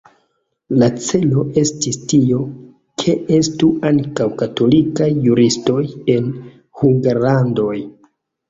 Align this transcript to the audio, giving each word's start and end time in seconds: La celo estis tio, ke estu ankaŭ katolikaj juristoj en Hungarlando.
La 0.83 0.87
celo 1.07 1.43
estis 1.61 1.99
tio, 2.13 2.39
ke 3.03 3.15
estu 3.41 3.69
ankaŭ 3.91 4.27
katolikaj 4.41 5.11
juristoj 5.29 5.81
en 6.17 6.33
Hungarlando. 6.83 7.71